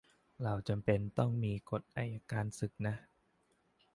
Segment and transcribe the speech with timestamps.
[0.43, 2.95] เราจำเป็นต้องมีกฎอัยการศึกนะ